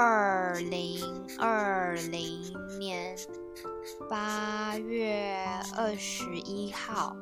[0.00, 2.40] 二零二零
[2.78, 3.16] 年
[4.08, 5.36] 八月
[5.76, 7.16] 二十一号，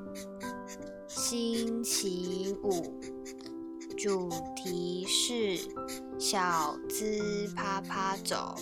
[1.08, 3.00] 星期五，
[3.96, 5.56] 主题是
[6.18, 8.54] 小资趴趴走。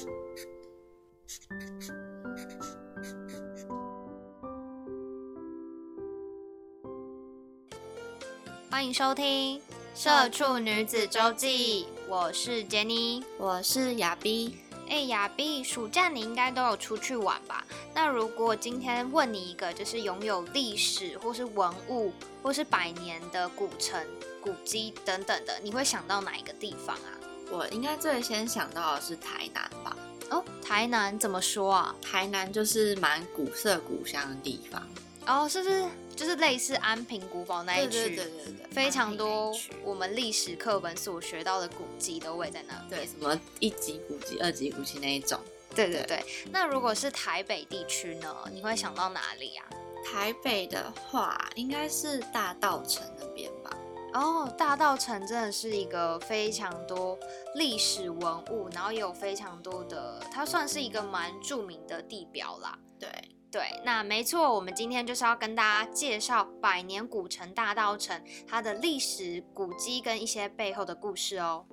[8.70, 9.58] 欢迎收听
[9.92, 11.88] 《社畜女子周记》。
[12.06, 14.58] 我是杰尼，我是亚碧。
[14.88, 17.64] 哎，亚碧，暑假你应该都有出去玩吧？
[17.94, 23.98] 那如果今天问你一个，就是拥有历史或是文物或是百年的古城、
[24.42, 27.08] 古迹等等的，你会想到哪一个地方啊？
[27.50, 29.96] 我应该最先想到的是台南吧。
[30.30, 31.96] 哦，台南怎么说啊？
[32.02, 34.86] 台南就是蛮古色古香的地方。
[35.26, 35.86] 哦，是不是？
[36.14, 42.74] 就是类似安平古堡那一区，对对对对，非常多我们历史课本所学到的古迹都会在那。
[42.88, 45.38] 对，什么一级古迹、二级古迹那一种。
[45.74, 46.24] 对对对。
[46.52, 48.32] 那如果是台北地区呢？
[48.52, 49.66] 你会想到哪里啊？
[50.06, 53.76] 台北的话，应该是大道城那边吧。
[54.12, 57.18] 哦，大道城真的是一个非常多
[57.56, 62.78] 历史文物，然后也有非常多的，它算是一个蛮著名的地标啦。
[63.00, 63.10] 对。
[63.54, 71.64] 对，那没错，我们今天就是要跟大家介绍百年古城大道城它的历史古迹跟一些背后的故事哦。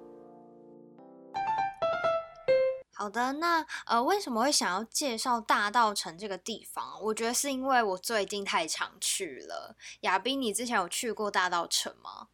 [2.94, 7.02] 好的，那呃，为什么会想要介绍大道城这个地方？
[7.02, 9.76] 我觉得是因为我最近太常去了。
[10.02, 12.28] 亚斌，你之前有去过大道城吗？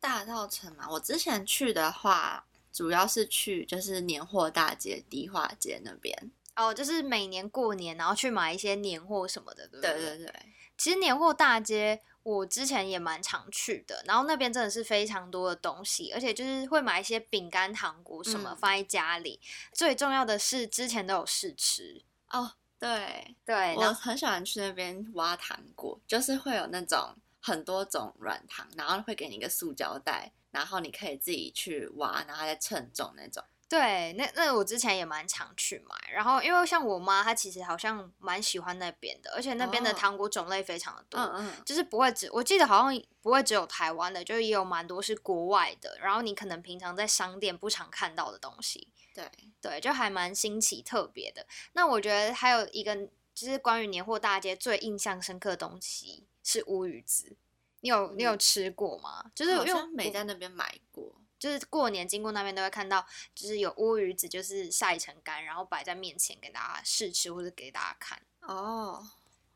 [0.00, 6.30] 大道城嘛，我之前去的话，主要是去就是年货大街、迪化街那边。
[6.58, 9.94] 哦，就是每年过年，然后去买一些年货什么的，对不对？
[9.94, 10.34] 对对对。
[10.76, 19.40] 其实年货大街我之前也蛮常去的，然后那边真的是非常多的东西，而且就是会买一些饼干、糖果什么放在家里。
[19.72, 33.44] 最重要的是之前都有试吃哦，对对，我很喜欢去那边挖糖果，就是会有那种很多种软糖，然后会给你一个塑胶袋，然后你可以自己去挖，然后再称重那种。
[33.68, 49.30] 对，那那我之前也蛮常去买，然后因为像我妈，她其实好像蛮喜欢那边的，而且那边的糖果种类非常的多，嗯嗯，就是不会只，我记得好像不会只有台湾的，就是也有蛮多是国外的，然后你可能平常在商店不常看到的东西，对
[49.60, 51.46] 对，就还蛮新奇特别的。
[51.74, 52.96] 那我觉得还有一个
[53.34, 57.36] 就是关于年货大街最印象深刻的东西是乌鱼子，
[57.80, 59.30] 你有你有吃过吗？
[59.34, 61.17] 就是好像没在那边买过。
[61.38, 68.20] 就是过年经过那边都会看到，就是有乌鱼子，就是晒成干，然后摆在面前给大家试吃或者给大家看。
[68.40, 69.08] 哦，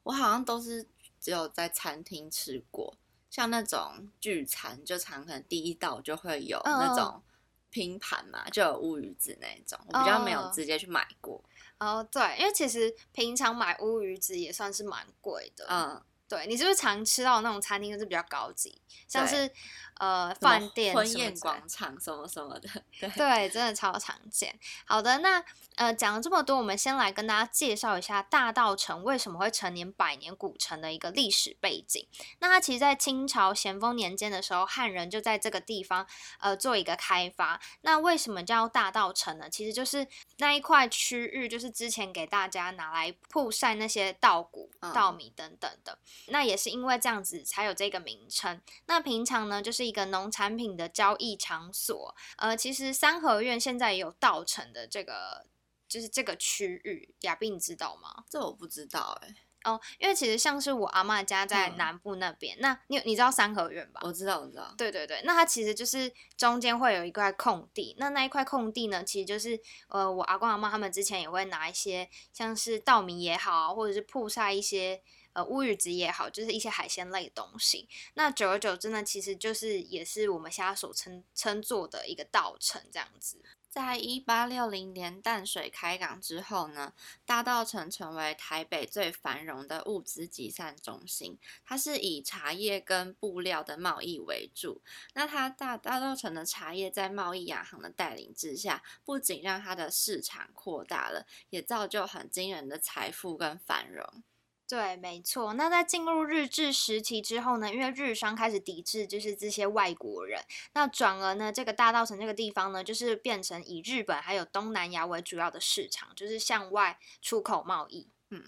[0.02, 0.86] 我好像都是
[1.20, 2.94] 只有在餐厅吃过，
[3.30, 7.22] 像那种聚餐就常可能第一道就会有那种
[7.70, 11.42] 拼盘嘛，就有乌鱼子那种，我比较没有直接去买过。
[11.78, 15.66] 哦，对，因为其实平常买乌鱼子也算是蛮贵的。
[15.68, 16.02] 嗯。
[16.32, 19.50] 对你是不是常吃到那种餐厅，就是比较高级，像是
[19.98, 24.58] 呃饭店、婚宴广场什么什么的，对，真的超常见。
[24.86, 25.44] 好的，那
[25.74, 32.06] 呃讲了这么多，我们先来跟大家介绍一下大道城为什么会成年百年古城的一个历史背景。
[32.38, 36.06] 那它其实，在清朝咸丰年间的时候，汉人就在这个地方
[36.40, 37.60] 呃做一个开发。
[37.82, 39.50] 那为什么叫大道城呢？
[39.50, 40.06] 其实就是
[40.38, 45.98] 那一块区域，就是之前给大家拿来曝晒那些稻谷、稻米等等的。
[46.28, 48.60] 那也是因为这样子才有这个名称。
[48.86, 52.14] 那平常呢，就是一个农产品的交易场所。
[52.36, 55.46] 呃，其实三合院现在也有稻城的这个，
[55.88, 57.14] 就是这个区域。
[57.22, 58.24] 亚斌，你知道吗？
[58.28, 59.34] 这我不知道哎。
[59.64, 64.00] 哦，因为其实像是我阿妈家在嗯南部那边，那你你知道三合院吧？
[64.02, 64.74] 我知道，我知道。
[64.76, 75.00] 对对对，那它其实就是中间会有一块空地，那那一块空地呢，其实就是呃，我阿公阿妈他们之前也会拿一些像是稻米也好，或者是铺晒一些
[75.32, 77.88] 呃乌鱼子也好，就是一些海鲜类的东西。
[78.14, 83.42] 那久而久之呢，其实就是也是我们现在所称称作的一个稻城这样子。
[83.68, 86.92] 在一八六零年淡水开港之后呢，
[87.24, 91.38] 大稻城成为台北最繁荣的物资集散中心。
[91.64, 94.82] 它是以茶叶跟布料的贸易为主。
[95.14, 104.22] 那它大大稻城的茶叶在贸易洋行的带领之下，不仅让它的市场扩大了，也造就很惊人的财富跟繁荣。
[104.72, 105.52] 对，没错。
[105.52, 110.42] 那在进入日治时期之后呢，因为日商开始抵制，就是这些外国人，
[110.72, 118.08] 那转而呢，这个大稻城这个地方呢，就是变成以日本还有东南亚为主要的市场，就是向外出口贸易。
[118.30, 118.42] 嗯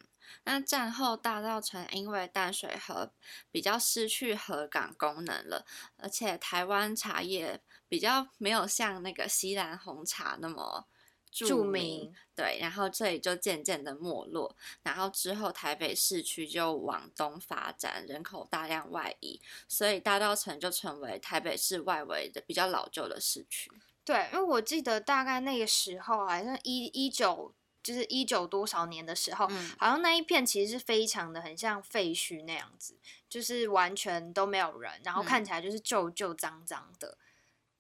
[0.45, 3.13] 那战后大稻城因为淡水河
[3.51, 5.67] 比较失去河港功能了，
[5.99, 10.87] 而且台湾茶叶比较没有像那个西兰红茶那么
[11.35, 14.55] 著名，对，然后这里就渐渐的没落，
[14.85, 23.69] 然后之后台北市区就往东发展，人口大量外移，所以大稻城就成为台北市外围的比较老旧的市区。
[24.05, 27.53] 对，因为我记得大概那个时候，好像一一九
[27.83, 32.97] 就是一九多少年的时候，嗯好像那一片其实是非常的很像废墟那样子，
[33.29, 37.19] 就是完全都没有人，然后看嗯起来就是旧旧脏脏的。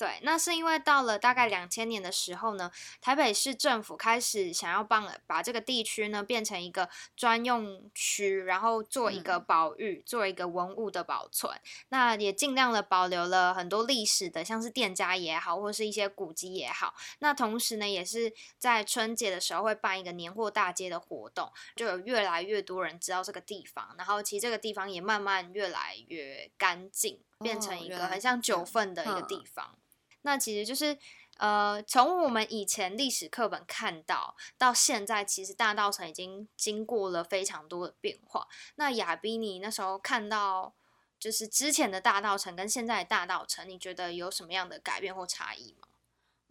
[0.04, 2.70] 对，那是因为到了大概两千年的时候呢，
[3.00, 11.58] 台北市政府开始想要帮把这个地区呢变成一个专用区，然后做一个嗯保育，做一个文物的保存。
[11.88, 16.94] 那也尽量的保留了很多历史的，像是店家也好，或是一些古迹也好。
[17.20, 29.78] 那同时呢，也是在春节的时候会办一个年货大街的活动，就有越来越多人知道这个地方，然后其实这个地方也慢慢越来越干净，变成一个很像九份的一个嗯地方。
[30.24, 30.98] 那其实就是。
[31.38, 38.46] 呃，从我们以前历史课本看到，到现在，其实大稻城已经经过了非常多的变化。
[38.76, 40.72] 那亚比，你那时候看到
[41.18, 45.88] 就是之前的大稻城跟现在的大稻城，你觉得有什么样的改变或差异吗？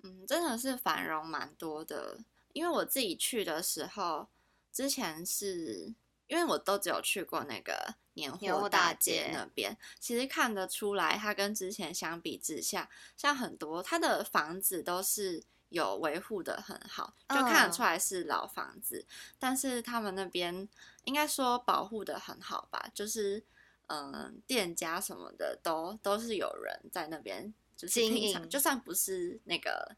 [0.04, 2.20] 嗯，真的是繁荣蛮多的。
[2.52, 4.28] 因为我自己去的时候，
[4.70, 5.94] 之前是
[6.34, 19.06] 因为我都只有去过那个年年货货大大街街那边，其实看得出来，它跟之前相比之下，像很多它的房子都是有维护的很好，就看得出嗯来是老房子，
[19.38, 20.68] 但是他们那边
[21.04, 23.44] 应该说保护的很好吧，就是
[23.88, 27.54] 嗯，店家什么的都都是有人在那边。
[27.76, 29.96] 就是经营就算不是那个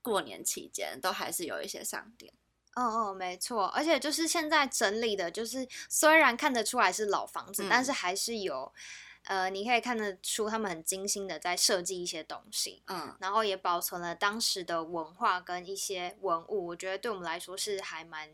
[0.00, 2.32] 过年期间，都还是有一些商店。
[2.78, 8.72] 哦哦，没错，而且就是现在整理的，就是虽然看得出来是老房子，但嗯是还是有，
[9.24, 18.30] 呃，你可以看得出他们很精心的在设计一些东西，嗯，然后也保存了当时的文化跟一些文物，我觉得对我们来说是还蛮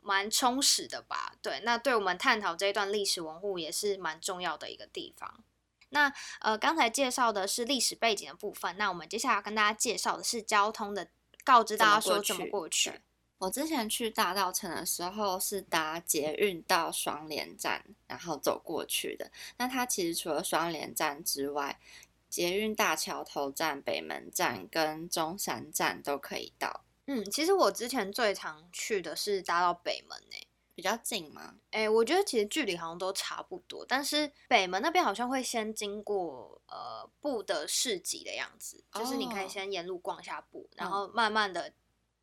[0.00, 1.34] 蛮充实的吧。
[1.42, 5.42] 对，那对我们探讨这一段历史文物也是蛮重要的一个地方。
[5.90, 11.08] 那呃，刚才介绍的是历史背景的部分，那我们接下来要跟大家介绍的是交通的，
[11.42, 13.00] 告知大家说怎么过去。
[13.40, 19.30] 对我之前去大道城的时候是搭捷运到双连站，然后走过去的。
[19.56, 21.80] 那它其实除了双连站之外，
[22.28, 31.56] 捷运大桥头站、北门站跟中山站都可以到，嗯，其实我之前最常去的是搭到北门诶、比较近吗。
[31.72, 41.72] 诶、我觉得其实距离好像都差不多，但是北门那边好像会先经过呃布的市集的样子，就是你可以哦先沿路逛一下布，然嗯后慢慢的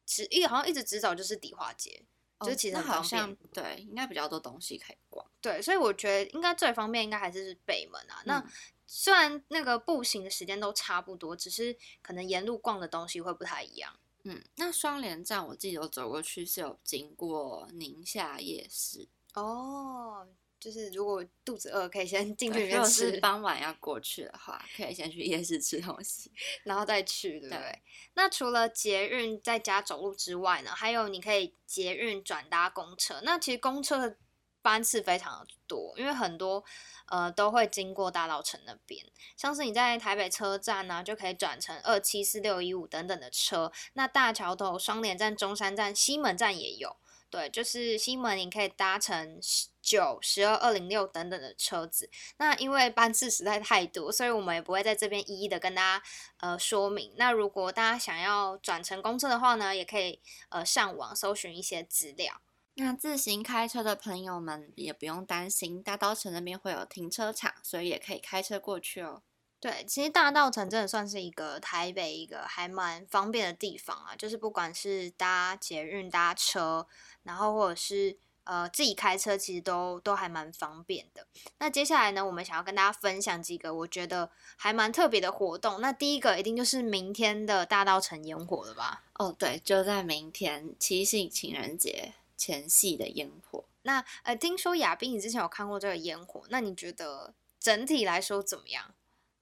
[0.08, 2.04] 直一好像一直直走就是迪化街，
[2.40, 3.04] 就其实好。
[3.04, 5.24] 像对，应该比较多东西可以逛。
[5.40, 8.24] 对，所以我觉得应该最方便应该还是北门啊。
[8.26, 8.50] 那嗯
[8.90, 14.00] 虽然那个步行的时间都差不多，只是可能沿路逛的东西会不太一样。
[14.24, 20.26] 嗯，那双连站我记得我走过去是有经过宁夏夜市，哦，
[20.60, 23.20] 就是如果肚子饿，可以先 进去里面吃是。
[23.20, 26.32] 傍晚要过去的话，可以先去夜市吃东西。
[26.66, 27.58] 然后再去，对不对？
[27.58, 27.82] 对
[28.16, 33.22] 那除了捷运在家走路之外呢，还有你可以捷运转搭公车。
[33.24, 34.18] 那其实公车的
[34.62, 36.64] 班次非常的多，因为很多
[37.06, 39.06] 呃都会经过大稻城那边，
[39.38, 43.72] 像是你在台北车站呢、就可以转乘二七四六一五等等的车。
[43.94, 46.98] 那大桥头、双连站、中山站、西门站也有。
[47.30, 49.40] 对，就是西门你可以搭乘
[49.82, 52.10] 九、十二、二零六等等的车子。
[52.38, 56.06] 那因为班次实在太多，所以我们也不会在这边一一的跟大家
[56.40, 57.14] 呃说明。
[57.18, 62.42] 那如果大家想要转乘公车的话呢，也可以呃上网搜寻一些资料。
[62.76, 69.24] 那自行开车的朋友们也不用担心，大稻城那边会有停车场，所以也可以开车过去哦。
[69.60, 76.88] 对，其实大道城真的算是一个台北一个还蛮方便的地方啊，就是不管是搭捷运、搭车，
[77.24, 81.26] 然后或者是呃自己开车，其实都都还蛮方便的。
[81.58, 85.82] 那接下来呢，我们想要跟大家分享几个我觉得还蛮特别的活动。
[85.82, 89.06] 那第一个一定就是明天的大道城烟火了吧？
[89.16, 93.66] 哦，对，就在明天七夕情人节前夕的烟火。
[93.82, 98.94] 那呃，听说亚斌你之前有看过这个烟火，那你觉得整体来说怎么样？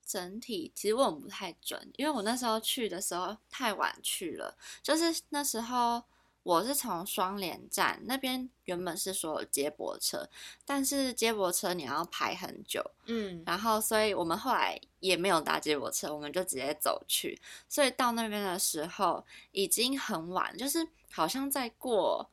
[0.05, 6.03] 整体其实问不太准，因为我那时候去的时候太晚去了，就是那时候
[6.43, 10.29] 我是从双连站那边原本是说有接驳车，
[10.63, 22.29] 但是接驳车你要排很久，嗯，然后所以我们后来也没有搭接驳车，我们就直接走去，所以到那边的时候已经很晚，就是好像在过。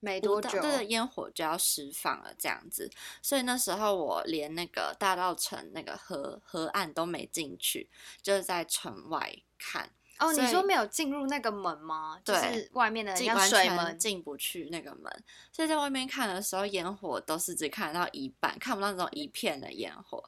[0.00, 2.90] 没多久，对烟火就要释放了，这样子，
[3.22, 7.88] 所以那时候我连那个大道城那个河河岸都没进去，
[8.22, 9.90] 就是在城外看。
[10.18, 12.18] 哦，你说没有进入那个门吗？
[12.24, 20.22] 就是外面的像水门进不去那个门，所以在外面看的时候，烟火都是只看得到一半，看不到那种一片的烟火。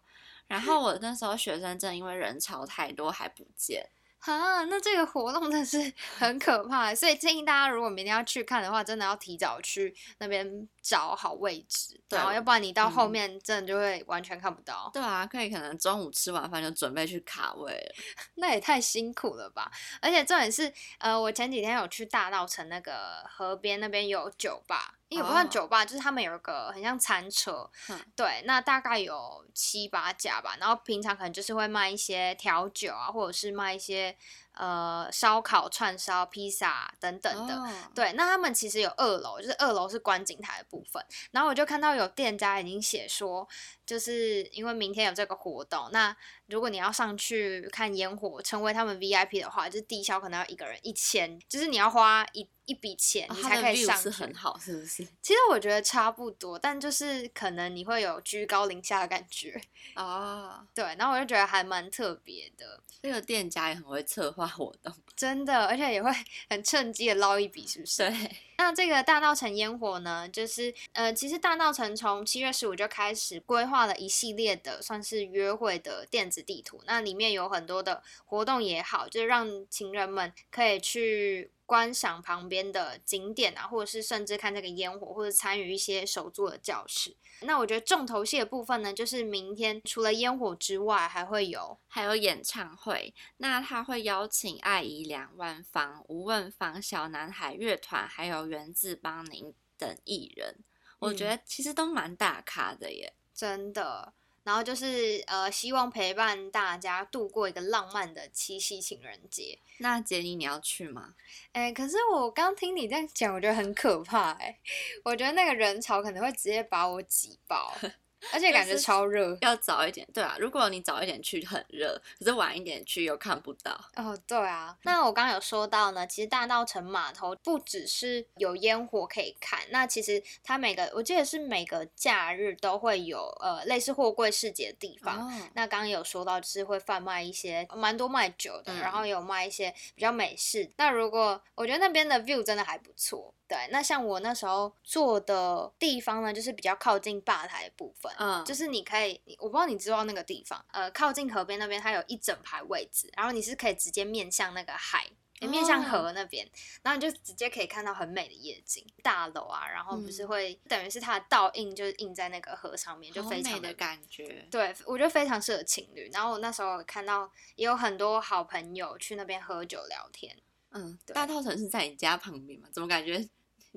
[0.46, 3.88] 然后我那时候学生证因为人潮太多还不见。
[4.20, 14.90] 啊，那这个活动真的是 很可怕，所以建议大家如果明天要去看的话，真的要提早去那边找好位置，然后要不然你到后面真的就会完全看不到。
[14.92, 17.94] 对啊，可以可能中午吃完饭就准备去卡位了，
[18.36, 19.70] 那也太辛苦了吧！
[20.02, 24.97] 而且重点是，呃，我前几天有去大稻城那个河边那边有酒吧。
[25.08, 27.70] 也不算酒吧，就是他们有一个很像餐车，
[28.14, 30.56] 对，那大概有七八家吧。
[30.60, 34.14] 然后平常可能就是会卖一些调酒啊，或者是卖一些
[34.58, 37.62] 呃烧烤、串烧、披萨等等的。
[37.94, 41.02] 对，那他们其实有二楼，就是二楼是观景台的部分。
[41.30, 43.48] 然后我就看到有店家已经写说，
[43.86, 46.14] 就是因为明天有这个活动，那
[46.46, 52.48] 如果你要上去看烟火，成为他们 VIP 的话，就是低消可能要一个人一千，就是你要花一。
[52.68, 55.02] 一笔钱你才可以上去，很好，是不是？
[55.22, 59.58] 其实我觉得差不多，但就是可能你会有居高临下的感觉
[59.94, 60.62] 啊。
[60.76, 62.78] 对，然后我就觉得还蛮特别的。
[63.02, 66.10] 这个店家也很会策划活动， 真的，而且也会
[66.48, 68.08] 很趁机的捞一笔，是不是？
[68.08, 68.36] 对。
[68.58, 81.52] 那这个大道城烟火呢，就是呃，其实大道城从七月十五就开始规划了一系列的算是约会的电子地图，那里面有很多的活动也好，就是让情人们可以去。
[81.68, 87.14] 观赏旁边的景点啊，或者是甚至看这个烟火，或者参与一些手作的教室。
[87.42, 93.12] 那我觉得重头戏的部分呢，就是明天除了烟火之外，还会有还有演唱会。
[93.36, 100.64] 那他会邀请爱姨两万方、吴问芳、小男孩乐团，还有源自邦宁等艺人。
[101.00, 104.14] 我觉得其实都蛮大咖的耶，真的。
[104.48, 109.58] 然后就是呃，希望陪伴大家度过一个浪漫的七夕情人节。
[109.76, 111.14] 那杰尼，你要去吗？
[111.52, 114.58] 哎，可是我刚听你这样讲，我觉得很可怕哎，
[115.04, 117.76] 我觉得那个人潮可能会直接把我挤爆。
[118.32, 120.36] 而且感觉超热，要早一点，对啊。
[120.38, 123.78] 如果你早一点去很热，可是晚一点去又看不到。
[123.96, 124.76] 哦，对啊。
[124.82, 135.32] 那我刚刚有说到呢，其实大稻城码头不只是有烟火可以看，那其实它每个我记得是每个假日都会有呃类似货柜市集的地方。
[135.54, 140.70] 那刚刚有说到就是会贩卖一些蛮多卖酒的，然后有卖一些比较美式。
[140.76, 143.34] 那如果我觉得那边的 view 真的还不错。
[143.48, 155.06] 对，那像我那时候坐的地方呢，就是比较靠近吧台的部分，嗯，就是你可以，我不知道你知道那个地方，呃，靠近河边那边，它有一整排位置，然后你是可以直接面向那个海，
[155.40, 156.46] 面向河那边，
[156.82, 166.10] 然后你就直接可以看到很美的夜景，大楼啊，然后不是会等于是它的倒映，就是映在那个河上面，就非常的感觉，对我觉得非常适合情侣。
[166.12, 170.36] 然后我那时候看到也有很多好朋友去那边喝酒聊天，
[170.72, 172.68] 嗯，大稻城是在你家旁边嘛？
[172.72, 173.26] 怎么感觉？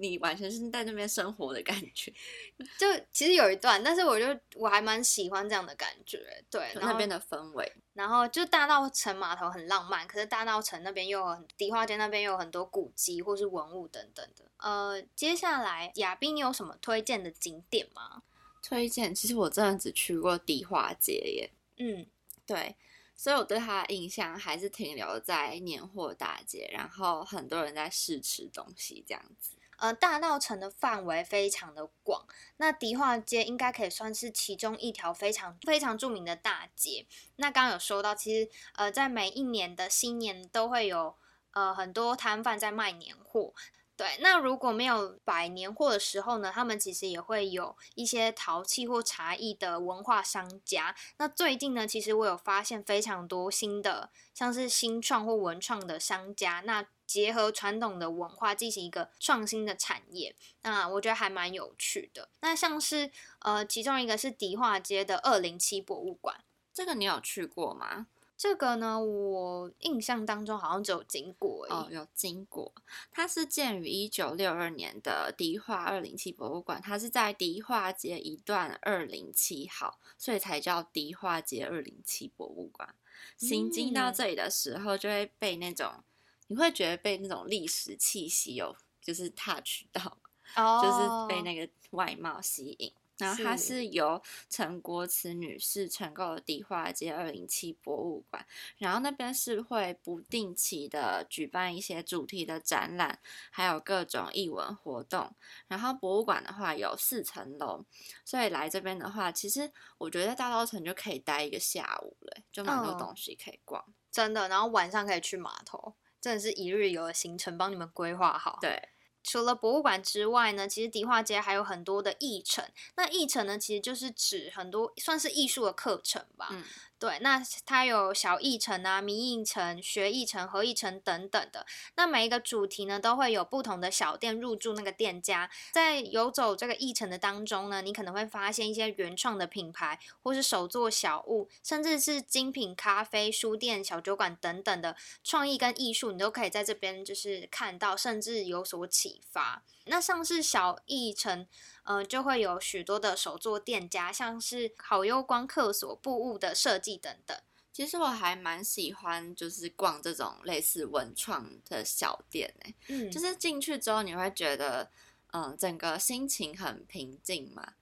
[0.01, 2.12] 你完全是在那边生活的感觉，
[2.79, 7.72] 就其实有一段，但是我就我还蛮喜欢这样的感觉，对那边的氛围。
[7.93, 14.46] 然后就大道城码头很浪漫，可是大道城那边又有很迪化街那边又有很多古迹或是文物等等的。
[14.58, 18.24] 呃，接下来亚斌，你有什么推荐的景点吗？
[18.63, 21.51] 推荐，其实我真的只去过迪化街耶。
[21.77, 22.05] 嗯，
[22.46, 22.75] 对，
[23.15, 29.51] 所以我对他的印象还是停留在年货大街，然后很多人在试吃东西这样子。
[29.82, 37.08] 呃，大稻城的范围非常的广，那迪化街应该可以算是其中一条非常非常著名的大街。
[37.38, 41.16] 那刚刚有说到，其实呃，在每一年的新年都会有
[41.54, 43.56] 呃很多摊贩在卖年货。
[43.98, 50.96] 对，那如果没有百年货的时候呢，他们其实也会有一些陶器或茶艺的文化商家。
[51.18, 62.30] 那最近呢，其实我有发现非常多新的，像是新创或文创的商家，那结合传统的文化进行一个创新的产业，那我觉得还蛮有趣的。
[62.39, 66.41] 那像是呃，其中一个是迪化街的二零七博物馆，
[66.74, 68.08] 这个你有去过吗？
[68.38, 72.74] 这个呢，我印象当中好像只有经过哦，有经过。
[73.12, 82.96] 它是建于一九六二年的迪化二零七博物馆，它是在迪化街一段二零七号，所以才叫迪化街二零七博物馆。
[83.38, 86.03] 行经到这里的时候，就会被那种，
[86.51, 90.17] 你会觉得被那种历史气息有就是 touch 到，
[90.58, 92.93] 哦，就是被那个外貌吸引。
[93.17, 98.43] 然后它是由陈国慈女士承购的迪化街二零七博物馆，
[98.79, 103.20] 然后那边是会不定期的举办一些主题的展览，
[103.51, 105.34] 还有各种艺文活动。
[105.67, 107.86] 然后博物馆的话有四层楼，
[108.25, 114.50] 所以来这边的话，其实我觉得在大稻城就可以待一个下午了，就蛮多东西可以逛，真的。
[114.50, 118.60] 然后晚上可以去码头，真的是一日游的行程，帮你们规划好。
[118.62, 118.90] 对。
[119.24, 122.66] 除了博物馆之外呢，其实迪化街还有很多的艺程。
[122.96, 126.48] 那艺程呢，其实就是指很多算是艺术的课程吧。
[126.51, 126.63] 嗯。
[127.01, 131.65] 对，那它有小艺程啊、迷艺程、学艺程、合艺程等等的。
[131.96, 149.63] 那每一个主题呢，都会有不同的小店入驻那个店家，在游走这个艺程的当中呢，你可能会发现一些原创的品牌，或是手作小物，甚至是精品咖啡、书店、小酒馆等等的创意跟艺术，你都可以在这边就是看到，甚至有所启发。
[149.86, 151.48] 那像是小艺城。
[151.84, 157.36] 呃，就会有许多的手作店家，像是好优光客所布物的设计等等。
[157.74, 162.76] 其实我还蛮喜欢，就是逛这种类似文创的小店诶。
[162.90, 164.92] 嗯，就是进去之后你会觉得，
[165.34, 167.74] 嗯，整个心情很平静嘛。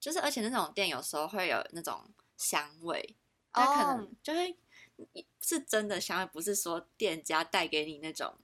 [0.00, 3.14] 就是而且那种店有时候会有那种香味，
[3.52, 4.56] 它可能就会
[5.40, 8.34] 是真的香味，不是说店家带给你那种。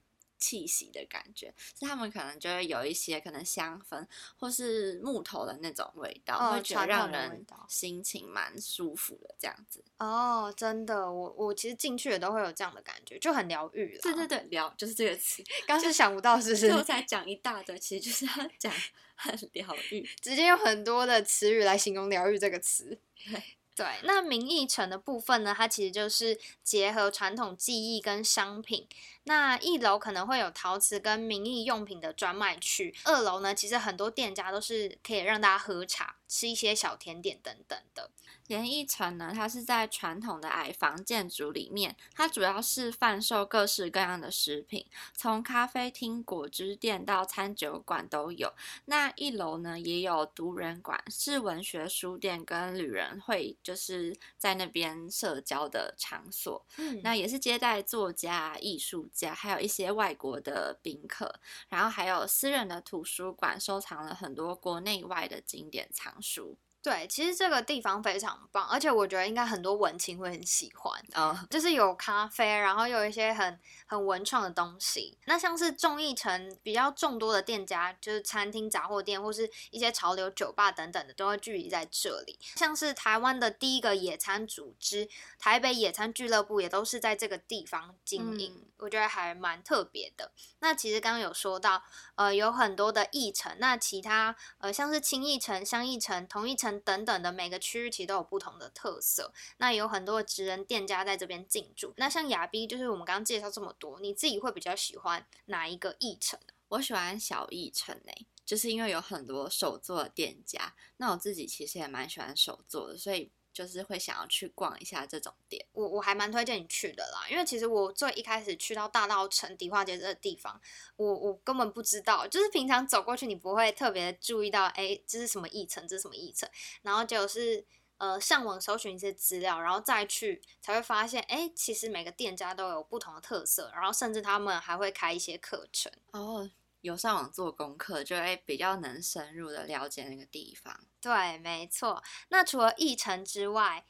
[0.40, 4.04] 气息的感觉，是他们可能就会有一些可能香氛
[4.38, 9.84] 或是木头的那种味道，会觉得让人心情蛮舒服的这样子。
[9.98, 14.00] 哦，真的，我我其实进去也都会有这样的感觉，就很疗愈了。
[14.00, 16.70] 对对对，疗就是这个词， 刚是想不到是不是？
[16.70, 18.72] 我才讲一大堆，其实就是要讲
[19.14, 22.98] 很疗愈， 直接用很多的词语来形容疗愈这个词。
[23.26, 23.42] 对。
[23.76, 28.86] 对，那名义城的部分呢，它其实就是结合传统技艺跟商品。
[29.24, 38.10] 那一楼可能会有陶瓷跟名艺用品的专卖区，二楼呢，其实很多店家都是可以让大家喝茶、吃一些小甜点等等的。
[38.46, 48.52] 联艺城呢，它是在传统的矮房建筑里面，它主要是贩售各式各样的食品，从咖啡厅、果汁店到餐酒馆都有。
[48.86, 56.66] 那一楼呢，也有读人馆，是文学书店跟旅人会就是在那边社交的场所。
[56.78, 61.40] 嗯，那也是接待作家、艺术家，还有一些外国的宾客。
[61.68, 66.56] 然后还有私人的图书馆，收藏了很多国内外的经典藏书。
[66.82, 73.60] 对，其实这个地方非常棒，而且我觉得应该很多文青会很喜欢啊，就是有咖啡，然后有一些很
[73.90, 75.18] 很文创的东西。
[75.24, 82.38] 那像是众艺城比较众多的店家，就是餐厅、杂货店或是一些潮流酒吧等等的，都会聚集在这里。
[82.54, 85.08] 像是台湾的第一个野餐组织——
[85.40, 90.32] 台北野餐俱乐部，也都是在这个地方经营，我觉得还蛮特别的。
[90.60, 91.82] 那其实刚刚有说到，
[92.14, 96.70] 呃，有很多的艺城，那其他呃像是轻义城、香义城、同一城。
[96.80, 101.92] 等等的每个区域其实都有不同的特色，那有很多的职人店家在这边进驻。
[101.96, 106.38] 那像雅 B，就是我们刚刚介绍这么多，你自己会比较喜欢哪一个议程？
[106.68, 110.76] 我喜欢小议程诶，就是因为有很多手作的店家。
[110.98, 113.32] 那我自己其实也蛮喜欢手作的，所以。
[113.52, 120.58] 就是会想要去逛一下这种店，我我还蛮推荐你去的啦，因为其实我最一开始去到大道城迪化街这个地方，
[120.94, 126.48] 我我根本不知道，就是平常走过去你不会特别注意到，哎，这是什么议程，这是什么议程，
[126.82, 127.66] 然后就是
[128.00, 136.50] 呃上网搜寻一些资料，然后再去才会发现，哎，其实每个店家都有不同的特色，然后甚至他们还会开一些课程哦。
[136.80, 140.80] 有上网做功课，就会比较能深入的了解那个地方。
[140.98, 142.02] 对，没错。
[142.30, 143.84] 那除了义城之外，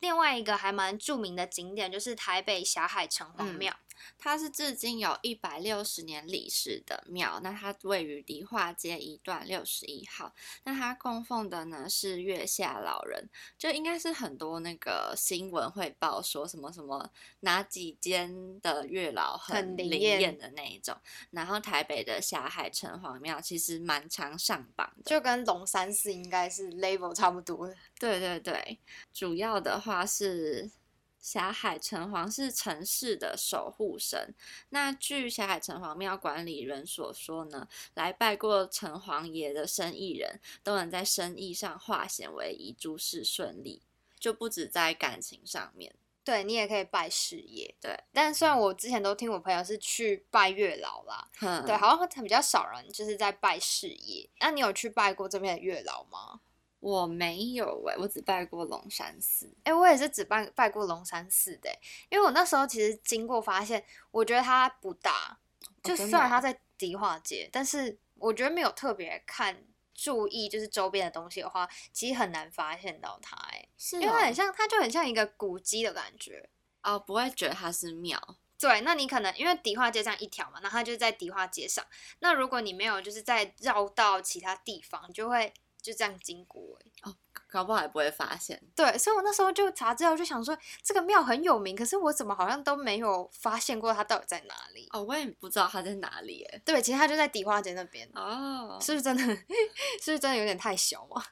[0.00, 3.74] 另外一个还蛮著名的景点就是台北霞海城隍庙。
[4.18, 10.34] 它是至今有一百六十年历史的庙，那它位于迪化街一段六十一号。
[10.64, 13.28] 那它供奉的呢是月下老人，
[13.58, 20.96] 就应该是很多那个新闻会报说什么什么哪几间的月老很灵验的那一种。
[21.30, 27.72] 然后台北的霞海城隍庙其实蛮常上榜的，就跟龙山寺应该是 level 差不多。
[27.98, 28.78] 对对对，
[29.12, 30.70] 主要的话是。
[31.24, 34.34] 霞海城隍是城市的守护神。
[34.68, 43.80] 那据霞海城隍庙管理人所说呢，来拜过城隍爷的生意人都能在生意上化险为夷，诸事顺利，
[44.20, 45.94] 就不止在感情上面。
[46.22, 47.74] 对你也可以拜事业。
[47.80, 54.28] 对，但虽然我之前都听我朋友是去拜月老啦，对，好像比较少人就是在拜事业。
[54.40, 56.40] 那你有去拜过这边的月老吗？
[56.84, 59.50] 我没有哎，我只拜过龙山寺。
[59.62, 61.70] 哎，我也是只拜拜过龙山寺的，
[62.10, 65.38] 因为我那时候其实经过发现，我觉得它不大，
[65.82, 73.34] 就虽然它在迪化街，但是我觉得没有特别看注意，就是周边的东西的话，其实很难发现到它。
[73.50, 76.50] 哎，是，因为它很像，它就很像一个古迹的感觉
[76.82, 78.36] 哦，不会觉得它是庙。
[78.58, 81.82] 对，那你可能因为迪化街这样一条嘛，那它就在迪化街上。
[82.18, 85.54] 那如果你没有就是在绕到其他地方，就会。
[85.84, 86.62] 就这样经过
[87.02, 87.14] 哦，
[87.50, 88.58] 搞不好也不会发现。
[88.74, 94.88] 对，所以我那时候就查资料，就想说这个庙很有名，可是我怎么好像都没有发现过它到底在哪里？
[94.94, 96.62] 哦，我也不知道它在哪里诶。
[96.64, 98.08] 对，其实它就在迪花街那边。
[98.14, 99.22] 哦，是不是真的？
[99.22, 99.36] 是
[100.06, 101.22] 不是真的有点太小嘛？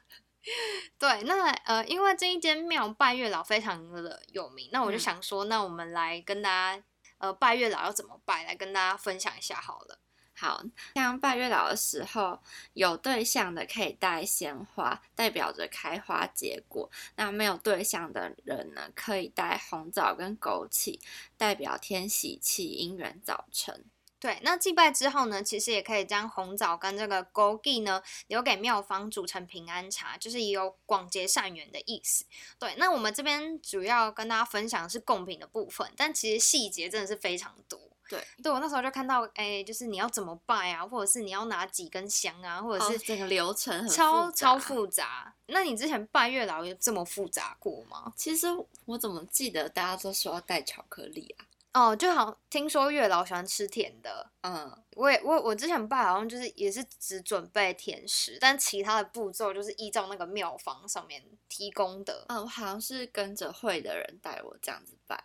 [0.99, 6.83] 对，那呃，因为这一间庙拜月老非常的有名，那我就想说，那我们来跟大家
[7.17, 9.99] 呃拜月老要怎么拜，来跟大家分享一下好了。
[10.43, 10.61] 好
[10.95, 12.39] 像拜月老的时候，
[12.73, 20.99] 有对象的可以带鲜花，代表着开花结果；那没有对象的人呢，可以带红枣跟枸杞，
[21.37, 23.85] 代表天喜气、姻缘早成。
[24.19, 32.25] 对，那祭拜之后呢，其实也可以将红枣跟这个枸杞呢，留给庙方煮成平安茶，就是也有广结善缘的意思。
[32.57, 37.82] 对，那我们这边主要跟大家分享的是贡品的部分，但其实细节真的是非常多。
[38.09, 45.33] 对，对我那时候就看到，哎，就是你要怎么拜啊，或者是你要拿几根香啊，或者是整个流程很超超复杂。
[45.47, 48.13] 那你之前拜月老有这么复杂过吗？
[48.15, 48.47] 其实
[48.85, 51.45] 我怎么记得大家都说要带巧克力啊？
[51.73, 54.29] 哦，就好听说月老喜欢吃甜的。
[54.41, 62.25] 嗯，我也我我之前拜好像就是也是只准备甜食，但其他的步骤就是依照那个庙方上面提供的。
[62.29, 65.23] 嗯，我好像是跟着会的人带我这样子拜。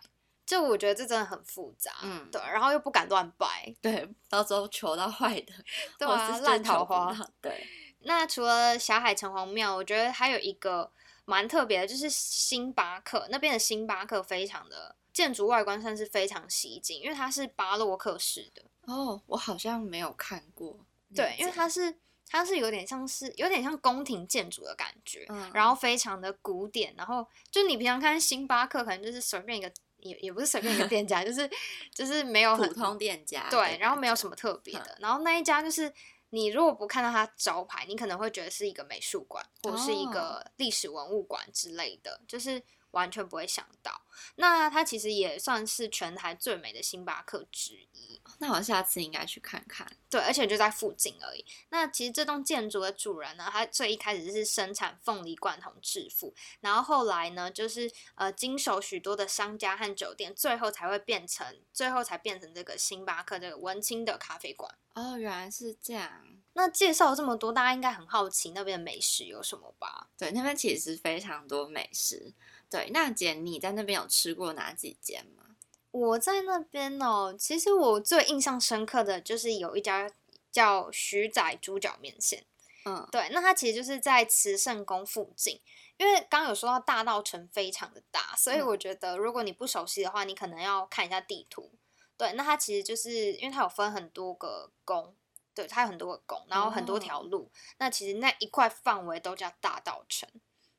[0.49, 5.53] 就我觉得这真的很复杂，嗯，对，然后又不敢乱拜，对，到时候求到坏的，
[5.99, 7.67] 对啊，烂桃花，对。
[7.99, 10.91] 那除了霞海城隍庙，我觉得还有一个
[11.25, 18.63] 蛮特别的，就是星巴克那边的星巴克，非常的建筑外观算是非常吸睛，因为它是巴洛克式的。
[18.91, 20.79] 哦，我好像没有看过。
[21.15, 21.95] 对，因为它是
[22.27, 29.71] 它是有点像是有点像宫廷建筑的感觉，嗯然后非常的古典，然后就你平常看星巴克，可能就是随便一个。
[30.01, 31.49] 也也不是随便一个店 家，就是
[31.93, 35.91] 就是没有普通店家，对，然后没有什么特别的，然后那一家就是
[36.29, 42.63] 你如果不看到它招牌，你可能会觉得是一个美术馆或是一个历史文物馆之类的，就是。
[42.91, 44.01] 完全不会想到，
[44.35, 48.19] 那它其实也算是全台最美的星巴克之一。
[48.39, 49.87] 那我下次应该去看看。
[50.09, 51.45] 对，而且就在附近而已。
[51.69, 64.73] 那其实这栋建筑的主人呢，他最一开始是生产凤梨罐头致富，然后后来呢，就是呃经手许多的商家和酒店，最后才会变成，最后才变成这个星巴克这个文青的咖啡馆。
[64.93, 66.25] 哦，原来是这样。
[66.53, 70.09] 那介绍这么多，大家应该很好奇那边的美食有什么吧？
[70.17, 72.33] 对，那边其实非常多美食。
[72.69, 75.55] 对，那姐你在那边有吃过哪几间吗？
[75.91, 80.11] 我在那边哦，其实我最印象深刻的就是有一家
[80.51, 82.45] 叫徐仔猪脚面线。
[82.85, 85.59] 嗯，对，那它其实就是在慈圣宫附近。
[85.97, 91.71] 因为刚刚有说到大道城非常的大，所以我觉得如果你不熟悉的话，你可能要看一下地图。
[92.15, 95.13] 对，那它其实就是因为它有分很多个宫，
[95.53, 97.51] 对，它有很多个宫，然后很多条路。
[97.79, 100.29] 那其实那一块范围都叫大道城。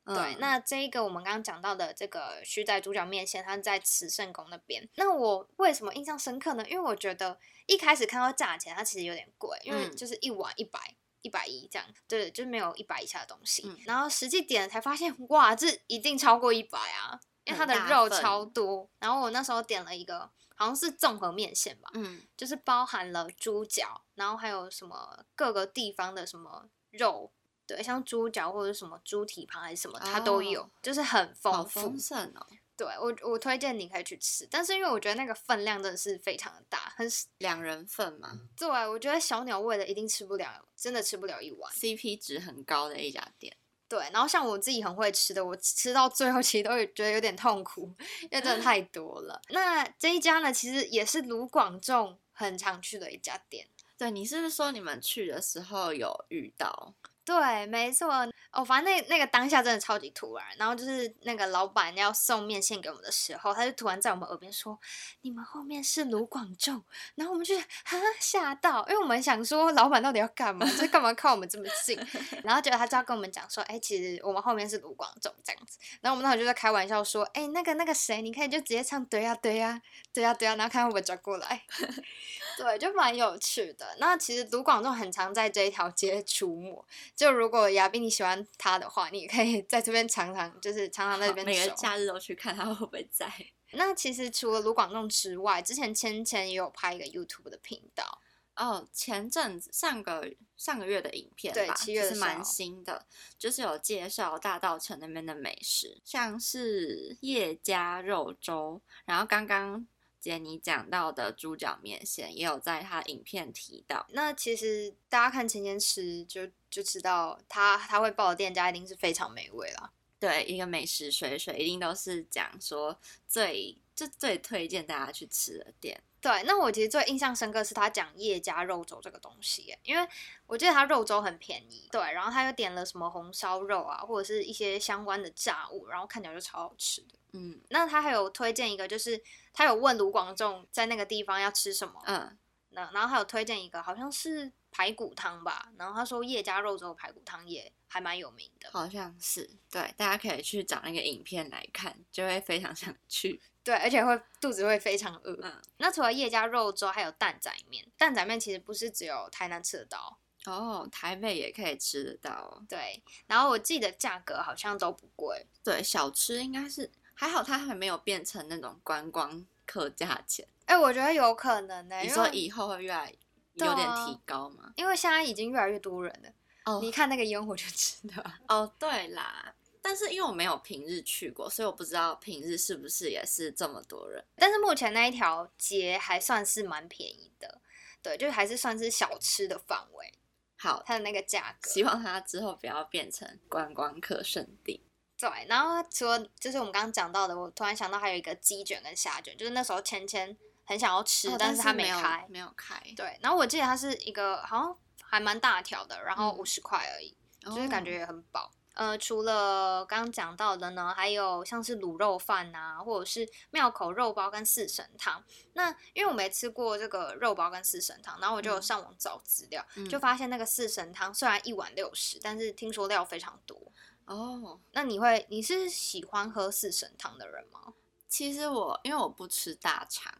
[0.03, 4.89] 对，那这一个我们刚刚讲到的这个虚在猪脚面线，它在慈圣宫那边。
[4.95, 6.65] 那我为什么印象深刻呢？
[6.67, 7.37] 因为我觉得
[7.67, 13.63] 一开始看到价钱，它其实有点贵，因为就是一碗一百一百一这样，对，就是没有一百以下的东西。
[13.85, 18.89] 然后实际点了才发现，哇，这一定超过一百啊，因为它的肉超多。
[18.97, 27.31] 然后我那时候点了一个，好像是综合面线吧，嗯，就是包含了猪脚，然后还有什么各个地方的什么肉。
[27.71, 31.81] 对，像猪脚或者什么猪蹄膀还是什么，它都有，就是很丰富。
[31.81, 32.45] 丰盛哦。
[32.77, 37.07] 对我我推荐你可以去吃，但是因为我觉得那个分量真的是非常的大，很
[37.37, 41.71] 两人份嘛对，我觉得小鸟胃的一定吃不了，真的吃不了一碗。
[41.73, 43.55] ，CP 值很高的一家店。
[43.87, 49.39] 对，然后像我自己很会吃的，我吃到最后其实都会觉得有点痛苦，因为真的太多了。
[49.49, 53.67] 那这一家呢，其实也是卢广仲很常去的一家店。
[53.95, 56.95] 对你是不是说你们去的时候有遇到？
[57.31, 58.07] 对，没错。
[58.51, 64.77] 哦，反正那那个当下真的超级突然，然后就是那个老板要送面线给我们的时候，他就突然在我们耳边说
[65.21, 66.83] ：“你们后面是卢广仲。”
[67.15, 70.65] 然后我们就哈吓到，因为我们想说老板到底要干嘛？
[70.65, 71.97] 就是干嘛靠我们这么近？
[72.43, 81.63] 然后结果他就要跟我们讲说：“哎、其实我们后面是卢广仲这样子。”然后我们那时候就在开玩笑说：“哎、那个那个谁，你可以就直接唱对呀、对呀、对呀、对呀、然后看会不会转过来。
[82.57, 83.95] 对，就蛮有趣的。
[83.97, 86.83] 那其实卢广仲很常在这一条街出没，
[87.15, 91.73] 就如果亚斌你喜欢他的话，你也可以 在这边常常就是常常在这边每个。
[91.75, 93.31] 假日都去看他会不会在。
[93.71, 98.21] 那其实除了卢广仲之外，之前芊芊也有拍一个 YouTube 的频道，
[98.55, 103.05] 哦，前阵子上个上个月的影片对吧，七月是蛮新的，
[103.37, 109.87] 就是有介绍大道城那边的美食，像是叶家肉粥，然后刚刚
[110.21, 114.05] 杰尼讲到的猪脚面线，也有在他影片提到。
[114.11, 119.91] 那其实大家看芊芊吃就就知道他他会报的店家一定是非常美味啦。
[120.19, 122.95] 对，一个美食水水一定都是讲说
[123.27, 125.99] 最就最推荐大家去吃的店。
[126.21, 130.07] 对，那我其实最印象深刻是他讲叶家肉粥这个东西，因为
[130.45, 137.17] 我记得他肉粥很便宜，对，然后他又点了什么红烧肉啊，或者是一些相关的炸物，然后看起来就超好吃的。
[137.31, 139.19] 嗯那他还有推荐一个，就是
[139.53, 142.37] 他有问卢广仲在那个地方要吃什么，嗯，
[142.69, 153.41] 那然后他有推荐一个好像是排骨汤吧，然后他说叶家肉粥排骨汤也还蛮有名的，好像是对，大家可以去找那个影片来看，就会非常想去。
[153.63, 155.37] 对，而且会肚子会非常饿。
[155.43, 162.65] 嗯那除了叶家肉粥，还有蛋仔面，蛋仔面其实不是只有台南吃得到，哦，台北也可以吃得到哦。
[162.67, 165.45] 对，然后我记得价格好像都不贵。
[165.63, 170.47] 对，小吃应该是还好，它还没有变成那种观光客价钱。
[170.65, 173.13] 哎、我觉得有可能呢、你说以后会越来
[173.57, 174.71] 对有点啊提高吗？
[174.77, 176.29] 因为现在已经越来越多人了，
[176.65, 178.23] 哦你看那个烟火就知道。
[178.47, 184.23] 哦，对啦，但是因为我没有平日去过，所以我不知道平日是不是也是这么多人。
[184.35, 187.59] 但是目前那一条街还算是蛮便宜的，
[188.01, 190.13] 对，就还是算是小吃的范围，
[190.57, 191.69] 好，它的那个价格。
[191.69, 194.81] 希望它之后不要变成观光客圣地。
[195.21, 202.25] 对，然后除了就是我们刚刚讲到的，我突然想到还有一个鸡卷跟虾卷，就是那时候芊芊很想要吃，哦但是它没有开。
[202.27, 208.51] 没有开，对，然后我记得它是一个好像还蛮大条的，然后嗯五十块而已，就是感觉哦也很饱。
[208.73, 215.21] 呃，除了刚刚讲到的呢，还有像是卤肉饭啊，或者是庙口肉包跟四神汤。
[215.53, 223.61] 那因为我没吃过这个肉包跟四神汤，然后我就上网找资料，就嗯发现那个四神汤虽然一碗六十，但是听说料非常多。
[224.05, 224.59] 哦。
[224.71, 227.73] 那你会你是喜欢喝四神汤的人吗？
[228.07, 230.13] 其实我因为我不吃大肠，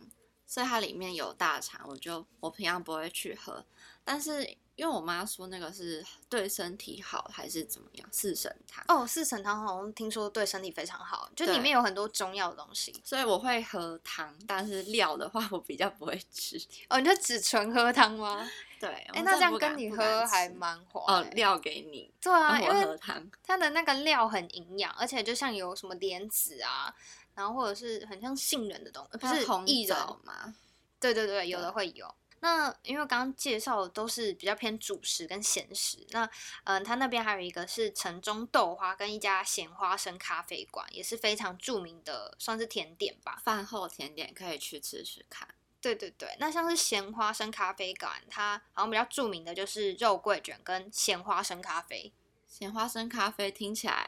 [0.45, 3.65] 所以它里面有大肠，我就我平常不会去喝。
[4.03, 12.91] 但是因为我妈说那个是对身体好还是怎么样，四神汤，哦，四神汤好像听说对身体非常好，就里面有很多中药的东西。
[13.05, 16.59] 所以我会喝汤，但是料的话我比较不会吃。
[16.89, 18.49] 哦，你就只纯喝汤吗？
[18.81, 23.29] 对，哎、我那这样跟你喝还吃蛮划哦，欸料给你，对啊，让我因为喝汤。
[23.43, 26.91] 它的那个料很营养，而且就像有什么莲子啊，
[27.35, 30.55] 然后或者是很像杏仁的东西，不是红薏仁，枣吗？
[30.99, 32.11] 对对对，有的对会有。
[32.41, 36.29] 那因为刚刚介绍的都是比较偏主食跟咸食，那
[36.65, 43.39] 嗯，它那边还有一个是城中豆花跟一家咸花生咖啡馆，也是非常著名的，算是甜点吧。
[43.43, 45.47] 饭后甜点可以去吃吃看。
[45.79, 52.11] 对对对，那像是咸花生咖啡馆，它好像比较著名的就是肉桂卷跟咸花生咖啡，
[52.47, 54.07] 咸花生咖啡听起来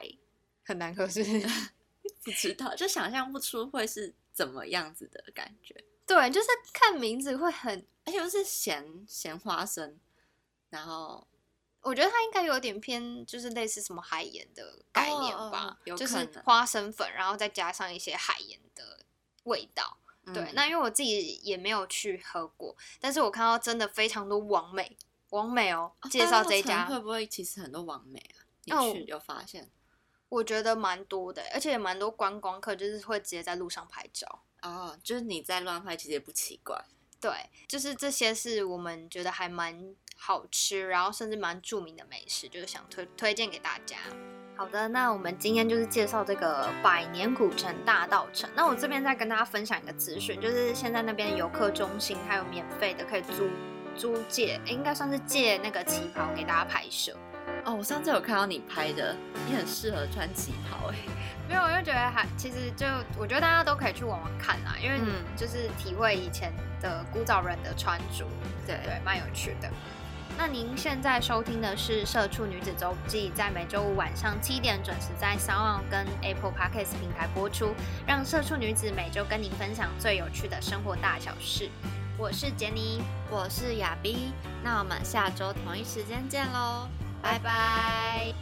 [0.63, 1.48] 很难喝，是不是？
[2.24, 5.76] 不知道，就想象不出会是怎么样子的感觉。
[6.06, 10.00] 对，就是看名字会很，而且又是咸咸花生，
[10.70, 11.28] 然后
[11.82, 19.06] 我觉得它应该有点偏，就是类似什么海盐的概念吧，就是花生粉，然后再加上一些海盐的
[19.44, 19.98] 味道。
[20.34, 24.98] 对，嗯那因为我自己也没有去喝过，但是我看到真的非常多网美，
[25.30, 28.39] 网美哦，介绍这一家，会不会其实很多网美啊？
[28.63, 29.70] 你哦去有发现？
[30.30, 34.44] 我觉得蛮多的，而且也蛮多观光客就是会直接在路上拍照。
[34.62, 36.86] 哦，就是你在乱拍，其实也不奇怪。
[37.24, 37.32] 对，
[37.70, 39.74] 就是这些是我们觉得还蛮
[40.18, 43.96] 好吃，然后甚至蛮著名的美食，就是想推推荐给大家。
[44.58, 48.50] 好的，那我们今天就是介绍这个百年古城大道城。
[48.54, 53.50] 那我这边再跟大家分享一个资讯，就是现在那边游客中心还有免费的可以租
[53.96, 57.18] 租借，应该算是借那个旗袍给大家拍摄。
[57.64, 59.16] 哦，我上次有看到你拍的，
[59.48, 60.96] 你很适合穿旗袍哎。
[61.48, 62.86] 没有，我就觉得还其实就
[63.18, 68.28] 我觉得大家都可以去玩玩看啦，因为嗯就是体会以前的古早人的穿着，
[68.67, 69.67] 对对，蛮有趣的。
[70.38, 77.74] 那您现在收听的是《社畜女子周记》，在每周五晚上七点准时在 u n 跟 Apple Podcast 平台播出，
[78.08, 81.69] 让社畜女子每周跟您分享最有趣的生活大小事。
[82.17, 86.88] 我是杰尼，我是亚逼，那我们下周同一时间见喽，
[87.22, 88.34] 拜拜